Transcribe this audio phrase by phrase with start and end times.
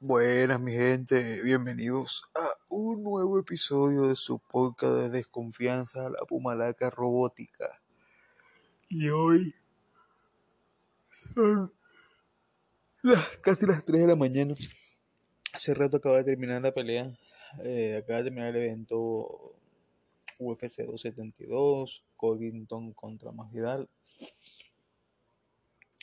[0.00, 6.88] Buenas, mi gente, bienvenidos a un nuevo episodio de su podcast de desconfianza, la Pumalaca
[6.90, 7.80] Robótica.
[8.88, 9.54] Y hoy
[11.10, 11.72] son
[13.02, 14.54] las- casi las 3 de la mañana.
[15.52, 17.18] Hace rato acaba de terminar la pelea,
[17.64, 19.56] eh, acaba de terminar el evento
[20.38, 23.88] UFC 272, Covington contra Masvidal.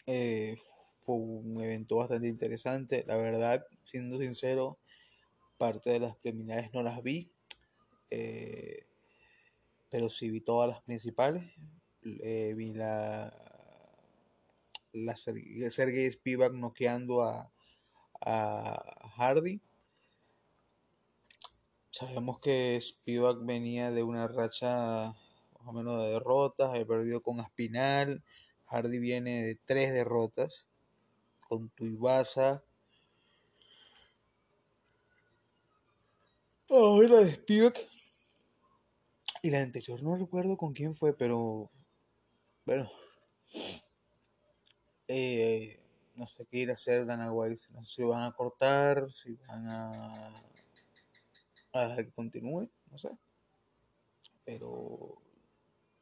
[0.08, 0.58] Eh,
[1.06, 4.80] fue un evento bastante interesante, la verdad, siendo sincero,
[5.58, 7.32] parte de las preliminares no las vi,
[8.10, 8.88] eh,
[9.90, 11.44] pero sí vi todas las principales.
[12.24, 13.32] Eh, vi la,
[14.94, 17.52] la Ser- Sergey Spivak noqueando a,
[18.22, 19.62] a Hardy.
[21.92, 24.68] Sabemos que Spivak venía de una racha
[25.10, 28.24] más o menos de derrotas, había perdido con Aspinal.
[28.66, 30.66] Hardy viene de tres derrotas
[31.48, 32.64] con Tuivasa.
[36.70, 37.78] Ahora de Spivak.
[39.42, 41.70] Y la anterior no recuerdo con quién fue, pero
[42.66, 42.90] bueno,
[45.08, 45.80] eh,
[46.16, 47.62] no sé qué ir a hacer Dana White.
[47.72, 50.34] No sé si van a cortar, si van a,
[51.74, 53.10] a dejar que continúe, no sé.
[54.44, 55.22] Pero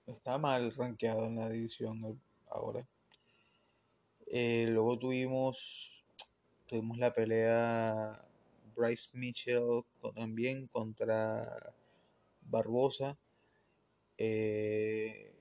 [0.05, 2.87] está mal rankeado en la división ahora.
[4.35, 6.03] Eh, luego tuvimos,
[6.67, 8.25] tuvimos la pelea
[8.75, 9.83] Bryce Mitchell
[10.15, 11.75] también contra
[12.41, 13.15] Barbosa.
[14.17, 15.35] Eh,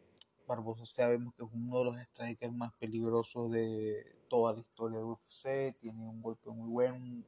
[0.47, 5.05] Barbosa sabemos que es uno de los strikers más peligrosos de toda la historia de
[5.05, 5.75] UFC.
[5.81, 7.27] Tiene un golpe muy bueno, un-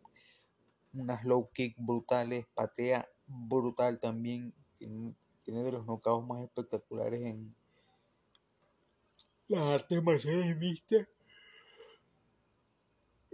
[0.93, 4.53] unas low kick brutales, patea brutal también.
[4.79, 7.55] Tiene, tiene de los knockouts más espectaculares en
[9.49, 11.07] las artes marciales mixtas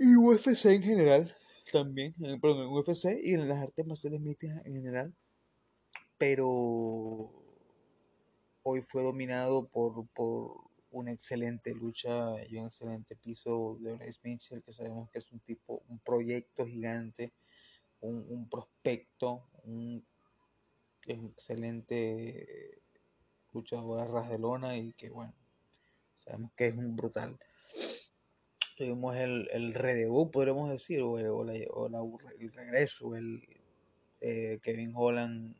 [0.00, 1.36] y UFC en general
[1.72, 2.14] también.
[2.24, 5.14] eh, Perdón, en UFC y en las artes marciales mixtas en general.
[6.18, 7.32] Pero
[8.62, 12.10] hoy fue dominado por, por una excelente lucha
[12.48, 16.66] y un excelente piso de Bryce Mitchell, que sabemos que es un tipo, un proyecto
[16.66, 17.32] gigante,
[18.00, 20.04] un, un prospecto, un
[21.06, 22.82] excelente
[23.52, 25.34] luchador a ras de lona y que bueno,
[26.24, 27.38] sabemos que es un brutal.
[28.80, 33.42] Tuvimos el, el redebut, podríamos decir, o, el, o la- o la- el regreso, el
[34.22, 35.54] eh, Kevin Holland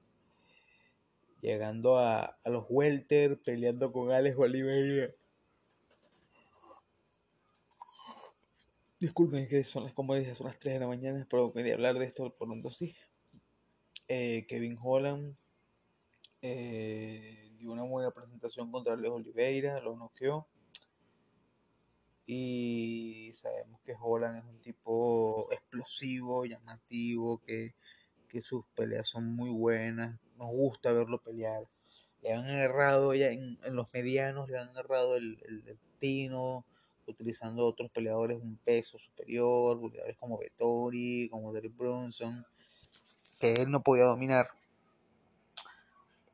[1.43, 5.11] llegando a, a los welter, peleando con Alex Oliveira.
[8.99, 11.99] Disculpen que son las, como dije, son las 3 de la mañana, pero quería hablar
[11.99, 12.97] de esto por pronto sí.
[14.09, 15.37] Eh, Kevin Holland
[16.41, 20.47] eh, dio una buena presentación contra Alex Oliveira, lo noqueó.
[22.33, 27.75] Y sabemos que Holland es un tipo explosivo, llamativo, que,
[28.29, 30.17] que sus peleas son muy buenas.
[30.37, 31.67] Nos gusta verlo pelear.
[32.23, 36.65] Le han agarrado ya en, en los medianos, le han agarrado el, el, tino,
[37.09, 42.47] utilizando otros peleadores un peso superior, peleadores como Vettori, como Derek Brunson,
[43.41, 44.47] que él no podía dominar.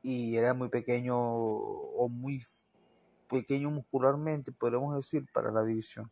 [0.03, 2.39] Y era muy pequeño o muy
[3.27, 6.11] pequeño muscularmente, podríamos decir, para la división.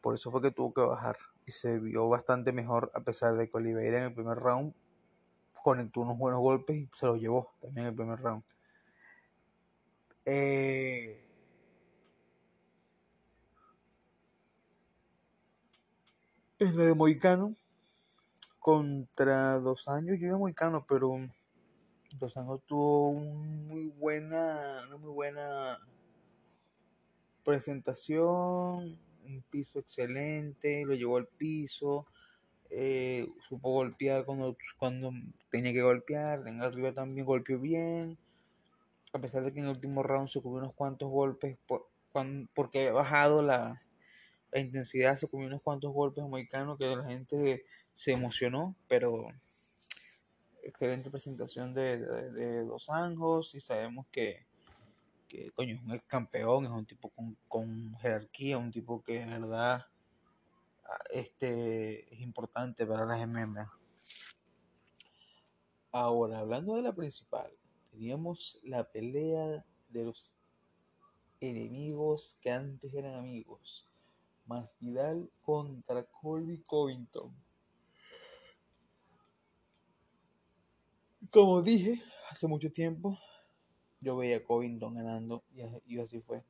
[0.00, 1.16] Por eso fue que tuvo que bajar.
[1.46, 4.74] Y se vio bastante mejor, a pesar de que Oliveira en el primer round
[5.62, 8.44] conectó unos buenos golpes y se los llevó también en el primer round.
[10.24, 11.24] Eh,
[16.58, 17.54] en de Moicano
[18.60, 21.16] contra Dos Años, yo iba a Moicano, pero
[22.18, 25.55] Dos Años tuvo un muy buena, una muy buena
[27.46, 32.06] presentación, un piso excelente, lo llevó al piso,
[32.70, 35.12] eh, supo golpear cuando, cuando
[35.50, 38.18] tenía que golpear, en arriba también golpeó bien,
[39.12, 42.48] a pesar de que en el último round se comió unos cuantos golpes, por, cuan-
[42.54, 43.82] porque había bajado la,
[44.52, 47.64] intensidad, se comió unos cuantos golpes a Moicano que la gente
[47.94, 49.28] se emocionó, pero
[50.62, 54.46] excelente presentación de, de Dos Anjos y sabemos que,
[55.28, 59.20] que coño, es un ex campeón, es un tipo con, con jerarquía, un tipo que
[59.20, 59.86] de verdad
[60.84, 63.70] ah, este, es importante para las MMA.
[65.92, 67.50] Ahora, hablando de la principal,
[67.90, 70.34] teníamos la pelea de los
[71.40, 73.86] enemigos que antes eran amigos.
[74.46, 77.34] Masvidal contra Colby Covington.
[81.30, 83.18] Como dije hace mucho tiempo,
[84.00, 86.44] yo veía a Covington ganando y, as- y así fue.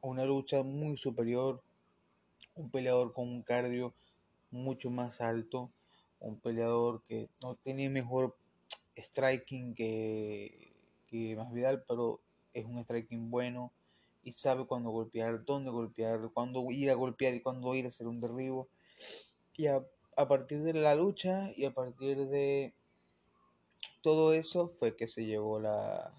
[0.00, 1.62] Una lucha muy superior,
[2.54, 3.94] un peleador con un cardio
[4.50, 5.70] mucho más alto,
[6.20, 8.36] un peleador que no tiene mejor
[8.96, 10.74] striking que,
[11.06, 12.20] que Masvidal, pero
[12.52, 13.72] es un striking bueno
[14.22, 18.06] y sabe cuándo golpear, dónde golpear, cuándo ir a golpear y cuándo ir a hacer
[18.08, 18.68] un derribo.
[19.56, 19.86] Y a,
[20.16, 22.74] a partir de la lucha y a partir de
[24.02, 26.17] todo eso fue que se llevó la,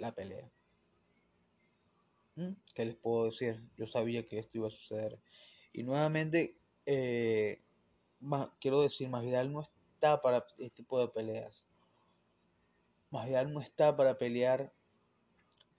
[0.00, 0.50] la pelea.
[2.36, 2.52] ¿Mm?
[2.74, 3.62] ¿Qué les puedo decir?
[3.76, 5.18] Yo sabía que esto iba a suceder.
[5.72, 6.56] Y nuevamente,
[6.86, 7.58] eh,
[8.60, 11.66] quiero decir, Masvidal no está para este tipo de peleas.
[13.10, 14.72] Masvidal no está para pelear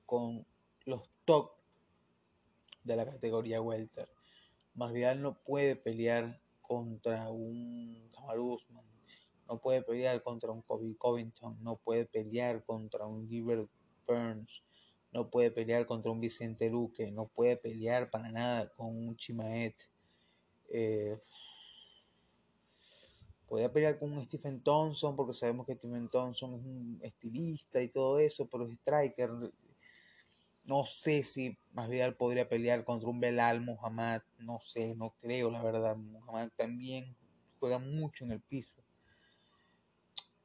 [0.05, 0.45] con
[0.85, 1.53] los top
[2.83, 4.09] de la categoría welter.
[4.75, 8.85] Masvidal no puede pelear contra un Kamaru Usman,
[9.47, 13.69] no puede pelear contra un Kobe Covington, no puede pelear contra un Gilbert
[14.11, 14.63] Burns,
[15.11, 19.75] no puede pelear contra un Vicente Luque, no puede pelear para nada con un Chimaet.
[20.69, 21.17] Eh,
[23.73, 28.19] pelear con un Stephen Thompson porque sabemos que Stephen Thompson es un estilista y todo
[28.19, 29.29] eso, pero es striker.
[30.63, 31.57] No sé si
[31.89, 35.97] bien podría pelear contra un Belal Muhammad, no sé, no creo la verdad.
[35.97, 37.15] Muhammad también
[37.59, 38.81] juega mucho en el piso.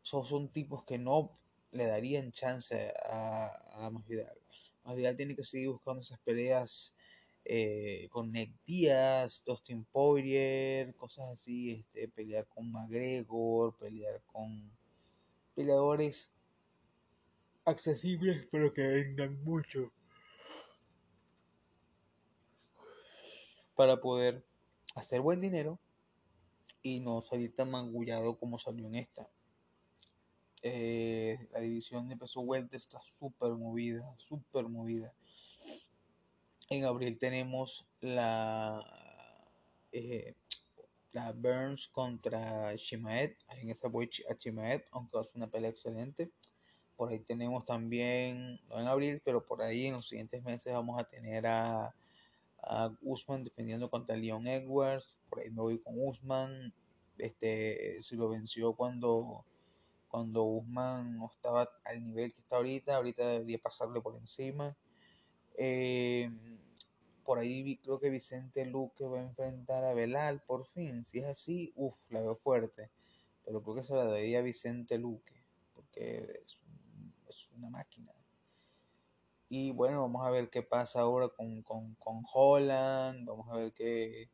[0.03, 1.39] son tipos que no
[1.77, 4.39] le darían chance a, a Masvidal.
[4.85, 6.95] Masvidal tiene que seguir buscando esas peleas
[7.45, 14.69] eh, con Nick Díaz, Dustin Poirier, cosas así, este, pelear con McGregor, pelear con
[15.55, 16.33] peleadores
[17.65, 19.93] accesibles pero que vengan mucho
[23.75, 24.45] para poder
[24.95, 25.79] hacer buen dinero
[26.83, 29.29] y no salir tan mangullado como salió en esta.
[30.63, 35.13] Eh, la división de peso welter está súper movida, súper movida.
[36.69, 38.85] En abril tenemos la,
[39.93, 40.35] eh,
[41.13, 43.35] la Burns contra Shimaed.
[43.61, 46.31] En esa voy a Shimaed, aunque es una pelea excelente.
[46.97, 50.99] Por ahí tenemos también, no en abril, pero por ahí en los siguientes meses vamos
[50.99, 51.95] a tener a,
[52.63, 55.15] a Usman defendiendo contra Leon Edwards.
[55.29, 56.73] Por ahí me voy con Usman.
[57.19, 59.45] Este, se lo venció cuando
[60.17, 64.75] cuando Guzmán no estaba al nivel que está ahorita, ahorita debería pasarle por encima.
[65.59, 66.31] Eh,
[67.23, 71.05] por ahí creo que Vicente Luque va a enfrentar a Belal por fin.
[71.05, 72.91] Si es así, uff, la veo fuerte.
[73.45, 76.59] Pero creo que se la debería Vicente Luque, porque es,
[77.29, 78.15] es, una máquina.
[79.51, 83.29] Y bueno, vamos a ver qué pasa ahora con, con, con Holland.
[83.29, 84.31] Vamos a ver qué,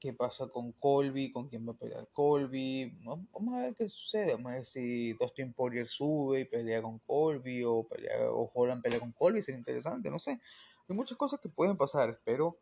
[0.00, 2.98] qué pasa con Colby, con quién va a pelear Colby.
[3.04, 4.32] Vamos a ver qué sucede.
[4.32, 8.82] Vamos a ver si Dustin Poirier sube y pelea con Colby o, pelea, o Holland
[8.82, 9.42] pelea con Colby.
[9.42, 10.40] Sería interesante, no sé.
[10.88, 12.08] Hay muchas cosas que pueden pasar.
[12.08, 12.58] Espero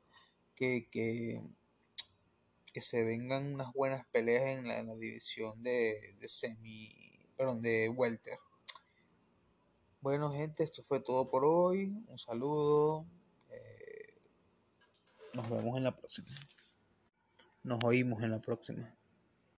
[0.57, 1.41] que, que,
[2.73, 6.91] que se vengan unas buenas peleas en la, división de, de, semi,
[7.37, 8.39] perdón, de welter.
[10.01, 11.87] Bueno, gente, esto fue todo por hoy.
[12.09, 13.07] Un saludo.
[13.49, 14.21] Eh,
[15.35, 16.27] nos vemos en la próxima.
[17.69, 18.98] Nos oímos en la próxima.